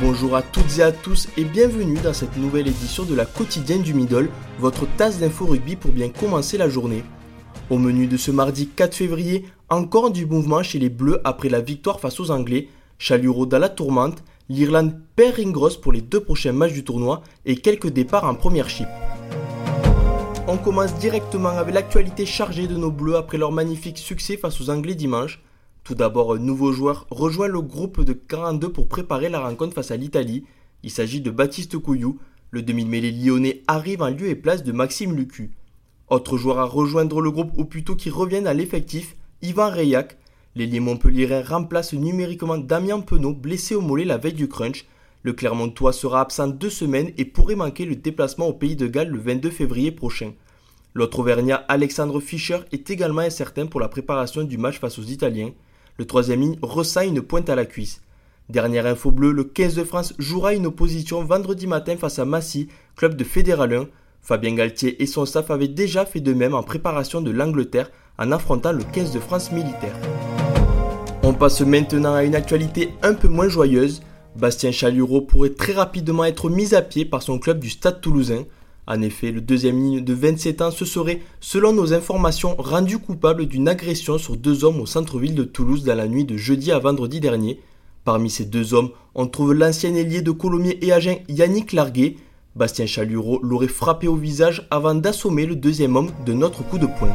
Bonjour 0.00 0.36
à 0.36 0.42
toutes 0.42 0.78
et 0.78 0.82
à 0.84 0.92
tous 0.92 1.26
et 1.36 1.42
bienvenue 1.42 1.98
dans 1.98 2.12
cette 2.12 2.36
nouvelle 2.36 2.68
édition 2.68 3.02
de 3.02 3.16
la 3.16 3.26
quotidienne 3.26 3.82
du 3.82 3.94
Middle, 3.94 4.30
votre 4.60 4.86
tasse 4.96 5.18
d'info 5.18 5.44
rugby 5.44 5.74
pour 5.74 5.90
bien 5.90 6.08
commencer 6.08 6.56
la 6.56 6.68
journée. 6.68 7.02
Au 7.68 7.78
menu 7.78 8.06
de 8.06 8.16
ce 8.16 8.30
mardi 8.30 8.68
4 8.68 8.94
février, 8.94 9.46
encore 9.68 10.12
du 10.12 10.24
mouvement 10.24 10.62
chez 10.62 10.78
les 10.78 10.88
Bleus 10.88 11.20
après 11.24 11.48
la 11.48 11.60
victoire 11.60 11.98
face 11.98 12.20
aux 12.20 12.30
Anglais, 12.30 12.68
Chaluro 12.98 13.44
dans 13.44 13.58
la 13.58 13.68
tourmente, 13.68 14.22
l'Irlande 14.48 14.94
perd 15.16 15.34
Ringros 15.34 15.80
pour 15.82 15.90
les 15.90 16.00
deux 16.00 16.20
prochains 16.20 16.52
matchs 16.52 16.74
du 16.74 16.84
tournoi 16.84 17.22
et 17.44 17.56
quelques 17.56 17.90
départs 17.90 18.24
en 18.24 18.36
première 18.36 18.68
chip. 18.68 18.86
On 20.46 20.58
commence 20.58 20.94
directement 20.94 21.48
avec 21.48 21.74
l'actualité 21.74 22.24
chargée 22.24 22.68
de 22.68 22.76
nos 22.76 22.92
Bleus 22.92 23.16
après 23.16 23.36
leur 23.36 23.50
magnifique 23.50 23.98
succès 23.98 24.36
face 24.36 24.60
aux 24.60 24.70
Anglais 24.70 24.94
dimanche. 24.94 25.42
Tout 25.88 25.94
d'abord, 25.94 26.34
un 26.34 26.38
nouveau 26.38 26.70
joueur 26.70 27.06
rejoint 27.08 27.48
le 27.48 27.62
groupe 27.62 28.04
de 28.04 28.12
42 28.12 28.70
pour 28.70 28.88
préparer 28.88 29.30
la 29.30 29.40
rencontre 29.40 29.72
face 29.72 29.90
à 29.90 29.96
l'Italie. 29.96 30.44
Il 30.82 30.90
s'agit 30.90 31.22
de 31.22 31.30
Baptiste 31.30 31.78
Couillou. 31.78 32.18
Le 32.50 32.60
demi-mêlée 32.60 33.10
lyonnais 33.10 33.62
arrive 33.68 34.02
en 34.02 34.10
lieu 34.10 34.28
et 34.28 34.34
place 34.34 34.62
de 34.62 34.72
Maxime 34.72 35.16
Lucu. 35.16 35.52
Autre 36.10 36.36
joueur 36.36 36.58
à 36.58 36.66
rejoindre 36.66 37.22
le 37.22 37.30
groupe, 37.30 37.52
ou 37.56 37.64
plutôt 37.64 37.96
qui 37.96 38.10
reviennent 38.10 38.46
à 38.46 38.52
l'effectif, 38.52 39.16
Ivan 39.40 39.70
Reyac. 39.70 40.18
L'ailier 40.54 40.78
montpelliérain 40.78 41.40
remplace 41.40 41.94
numériquement 41.94 42.58
Damien 42.58 43.00
Penaud, 43.00 43.32
blessé 43.32 43.74
au 43.74 43.80
mollet 43.80 44.04
la 44.04 44.18
veille 44.18 44.34
du 44.34 44.46
crunch. 44.46 44.84
Le 45.22 45.32
Clermontois 45.32 45.94
sera 45.94 46.20
absent 46.20 46.48
deux 46.48 46.68
semaines 46.68 47.12
et 47.16 47.24
pourrait 47.24 47.56
manquer 47.56 47.86
le 47.86 47.96
déplacement 47.96 48.48
au 48.48 48.52
Pays 48.52 48.76
de 48.76 48.88
Galles 48.88 49.08
le 49.08 49.20
22 49.20 49.48
février 49.48 49.90
prochain. 49.90 50.34
L'autre 50.92 51.20
Auvergnat, 51.20 51.64
Alexandre 51.66 52.20
Fischer, 52.20 52.58
est 52.72 52.90
également 52.90 53.22
incertain 53.22 53.64
pour 53.64 53.80
la 53.80 53.88
préparation 53.88 54.42
du 54.42 54.58
match 54.58 54.78
face 54.78 54.98
aux 54.98 55.02
Italiens. 55.02 55.52
Le 56.00 56.04
troisième 56.04 56.42
ligne 56.42 56.58
ressent 56.62 57.00
une 57.00 57.22
pointe 57.22 57.50
à 57.50 57.56
la 57.56 57.66
cuisse. 57.66 58.02
Dernière 58.48 58.86
info 58.86 59.10
bleue, 59.10 59.32
le 59.32 59.42
15 59.42 59.74
de 59.74 59.82
France 59.82 60.14
jouera 60.16 60.54
une 60.54 60.66
opposition 60.66 61.24
vendredi 61.24 61.66
matin 61.66 61.96
face 61.96 62.20
à 62.20 62.24
Massy, 62.24 62.68
club 62.94 63.16
de 63.16 63.24
Fédéral 63.24 63.74
1. 63.74 63.88
Fabien 64.22 64.54
Galtier 64.54 65.02
et 65.02 65.06
son 65.06 65.26
staff 65.26 65.50
avaient 65.50 65.66
déjà 65.66 66.06
fait 66.06 66.20
de 66.20 66.32
même 66.32 66.54
en 66.54 66.62
préparation 66.62 67.20
de 67.20 67.32
l'Angleterre 67.32 67.90
en 68.16 68.30
affrontant 68.30 68.70
le 68.70 68.84
15 68.84 69.10
de 69.10 69.18
France 69.18 69.50
militaire. 69.50 69.96
On 71.24 71.34
passe 71.34 71.62
maintenant 71.62 72.14
à 72.14 72.22
une 72.22 72.36
actualité 72.36 72.90
un 73.02 73.14
peu 73.14 73.26
moins 73.26 73.48
joyeuse. 73.48 74.00
Bastien 74.36 74.70
Chalureau 74.70 75.22
pourrait 75.22 75.54
très 75.54 75.72
rapidement 75.72 76.24
être 76.24 76.48
mis 76.48 76.76
à 76.76 76.82
pied 76.82 77.06
par 77.06 77.24
son 77.24 77.40
club 77.40 77.58
du 77.58 77.70
Stade 77.70 78.00
toulousain. 78.00 78.44
En 78.90 79.02
effet, 79.02 79.32
le 79.32 79.42
deuxième 79.42 79.78
ligne 79.78 80.00
de 80.02 80.14
27 80.14 80.62
ans 80.62 80.70
se 80.70 80.86
serait, 80.86 81.20
selon 81.40 81.74
nos 81.74 81.92
informations, 81.92 82.54
rendu 82.56 82.96
coupable 82.96 83.44
d'une 83.44 83.68
agression 83.68 84.16
sur 84.16 84.38
deux 84.38 84.64
hommes 84.64 84.80
au 84.80 84.86
centre-ville 84.86 85.34
de 85.34 85.44
Toulouse 85.44 85.84
dans 85.84 85.94
la 85.94 86.08
nuit 86.08 86.24
de 86.24 86.38
jeudi 86.38 86.72
à 86.72 86.78
vendredi 86.78 87.20
dernier. 87.20 87.60
Parmi 88.06 88.30
ces 88.30 88.46
deux 88.46 88.72
hommes, 88.72 88.88
on 89.14 89.26
trouve 89.26 89.52
l'ancien 89.52 89.94
ailier 89.94 90.22
de 90.22 90.30
Colomiers 90.30 90.78
et 90.80 90.90
Agen 90.90 91.18
Yannick 91.28 91.74
Larguet. 91.74 92.16
Bastien 92.56 92.86
Chalureau 92.86 93.40
l'aurait 93.42 93.68
frappé 93.68 94.08
au 94.08 94.16
visage 94.16 94.66
avant 94.70 94.94
d'assommer 94.94 95.44
le 95.44 95.54
deuxième 95.54 95.94
homme 95.94 96.10
de 96.24 96.32
notre 96.32 96.64
coup 96.66 96.78
de 96.78 96.86
poing. 96.86 97.14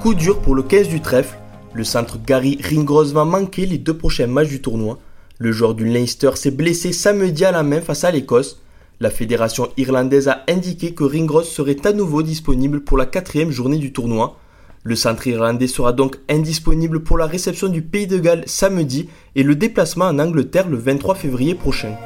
Coup 0.00 0.14
dur 0.14 0.40
pour 0.40 0.54
le 0.54 0.62
15 0.62 0.88
du 0.88 1.02
trèfle. 1.02 1.36
Le 1.74 1.84
centre 1.84 2.18
Gary 2.24 2.58
Ringros 2.62 3.12
va 3.12 3.28
les 3.58 3.76
deux 3.76 3.98
prochains 3.98 4.28
matchs 4.28 4.48
du 4.48 4.62
tournoi. 4.62 4.98
Le 5.36 5.52
joueur 5.52 5.74
du 5.74 5.84
Leinster 5.84 6.30
s'est 6.36 6.50
blessé 6.50 6.94
samedi 6.94 7.44
à 7.44 7.52
la 7.52 7.62
main 7.62 7.82
face 7.82 8.04
à 8.04 8.10
l'Écosse. 8.10 8.61
La 9.02 9.10
fédération 9.10 9.68
irlandaise 9.76 10.28
a 10.28 10.44
indiqué 10.48 10.94
que 10.94 11.02
Ringros 11.02 11.42
serait 11.42 11.84
à 11.84 11.92
nouveau 11.92 12.22
disponible 12.22 12.84
pour 12.84 12.96
la 12.96 13.04
quatrième 13.04 13.50
journée 13.50 13.78
du 13.78 13.92
tournoi. 13.92 14.36
Le 14.84 14.94
centre 14.94 15.26
irlandais 15.26 15.66
sera 15.66 15.92
donc 15.92 16.18
indisponible 16.28 17.02
pour 17.02 17.18
la 17.18 17.26
réception 17.26 17.66
du 17.66 17.82
Pays 17.82 18.06
de 18.06 18.18
Galles 18.18 18.44
samedi 18.46 19.08
et 19.34 19.42
le 19.42 19.56
déplacement 19.56 20.04
en 20.04 20.20
Angleterre 20.20 20.68
le 20.68 20.76
23 20.76 21.16
février 21.16 21.56
prochain. 21.56 21.96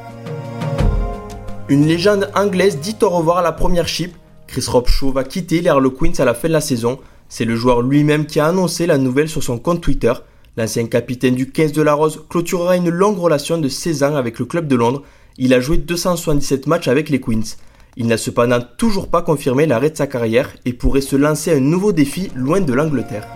Une 1.68 1.86
légende 1.86 2.30
anglaise 2.34 2.80
dit 2.80 2.96
au 3.02 3.10
revoir 3.10 3.36
à 3.36 3.42
la 3.42 3.52
première 3.52 3.88
chip. 3.88 4.14
Chris 4.46 4.64
Robshaw 4.66 5.12
va 5.12 5.24
quitter 5.24 5.60
les 5.60 5.68
Harlequins 5.68 6.14
à 6.16 6.24
la 6.24 6.32
fin 6.32 6.48
de 6.48 6.54
la 6.54 6.62
saison. 6.62 6.98
C'est 7.28 7.44
le 7.44 7.56
joueur 7.56 7.82
lui-même 7.82 8.24
qui 8.24 8.40
a 8.40 8.46
annoncé 8.46 8.86
la 8.86 8.96
nouvelle 8.96 9.28
sur 9.28 9.42
son 9.42 9.58
compte 9.58 9.82
Twitter. 9.82 10.14
L'ancien 10.56 10.86
capitaine 10.86 11.34
du 11.34 11.52
15 11.52 11.72
de 11.72 11.82
la 11.82 11.92
Rose 11.92 12.24
clôturera 12.30 12.78
une 12.78 12.88
longue 12.88 13.18
relation 13.18 13.58
de 13.58 13.68
16 13.68 14.02
ans 14.02 14.16
avec 14.16 14.38
le 14.38 14.46
club 14.46 14.66
de 14.66 14.76
Londres 14.76 15.02
il 15.38 15.52
a 15.52 15.60
joué 15.60 15.76
277 15.76 16.66
matchs 16.66 16.88
avec 16.88 17.10
les 17.10 17.20
Queens. 17.20 17.56
Il 17.96 18.06
n'a 18.06 18.16
cependant 18.16 18.60
toujours 18.78 19.08
pas 19.08 19.22
confirmé 19.22 19.66
l'arrêt 19.66 19.90
de 19.90 19.96
sa 19.96 20.06
carrière 20.06 20.54
et 20.64 20.72
pourrait 20.72 21.00
se 21.00 21.16
lancer 21.16 21.52
un 21.52 21.60
nouveau 21.60 21.92
défi 21.92 22.30
loin 22.34 22.60
de 22.60 22.72
l'Angleterre. 22.72 23.26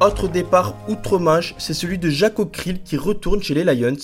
Autre 0.00 0.28
départ 0.28 0.76
outre-Manche, 0.88 1.54
c'est 1.58 1.74
celui 1.74 1.98
de 1.98 2.08
Jaco 2.08 2.46
Krill 2.46 2.82
qui 2.82 2.96
retourne 2.96 3.42
chez 3.42 3.54
les 3.54 3.64
Lions. 3.64 3.96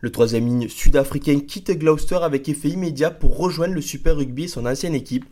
Le 0.00 0.10
troisième 0.10 0.46
ligne 0.46 0.68
sud-africain 0.68 1.38
quitte 1.40 1.70
Gloucester 1.70 2.18
avec 2.22 2.48
effet 2.48 2.68
immédiat 2.68 3.10
pour 3.10 3.36
rejoindre 3.36 3.74
le 3.74 3.80
Super 3.80 4.16
Rugby 4.16 4.44
et 4.44 4.48
son 4.48 4.66
ancienne 4.66 4.94
équipe. 4.94 5.24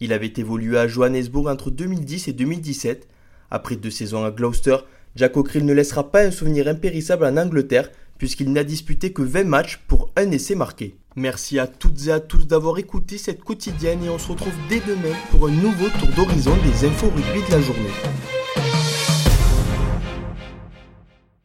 Il 0.00 0.12
avait 0.12 0.32
évolué 0.36 0.76
à 0.76 0.88
Johannesburg 0.88 1.48
entre 1.48 1.70
2010 1.70 2.28
et 2.28 2.32
2017. 2.32 3.06
Après 3.50 3.76
deux 3.76 3.90
saisons 3.90 4.24
à 4.24 4.30
Gloucester, 4.30 4.76
Jaco 5.14 5.42
Krill 5.42 5.64
ne 5.64 5.72
laissera 5.72 6.10
pas 6.10 6.22
un 6.22 6.30
souvenir 6.30 6.68
impérissable 6.68 7.24
en 7.24 7.36
Angleterre 7.36 7.90
puisqu'il 8.20 8.52
n'a 8.52 8.64
disputé 8.64 9.14
que 9.14 9.22
20 9.22 9.44
matchs 9.44 9.80
pour 9.88 10.10
un 10.14 10.30
essai 10.30 10.54
marqué. 10.54 10.94
Merci 11.16 11.58
à 11.58 11.66
toutes 11.66 12.06
et 12.06 12.12
à 12.12 12.20
tous 12.20 12.46
d'avoir 12.46 12.78
écouté 12.78 13.16
cette 13.16 13.42
quotidienne 13.42 14.04
et 14.04 14.10
on 14.10 14.18
se 14.18 14.28
retrouve 14.28 14.52
dès 14.68 14.80
demain 14.80 15.16
pour 15.30 15.48
un 15.48 15.50
nouveau 15.50 15.88
tour 15.98 16.08
d'horizon 16.14 16.54
des 16.62 16.86
infos 16.86 17.08
rugby 17.08 17.42
de 17.48 17.50
la 17.50 17.60
journée. 17.62 18.39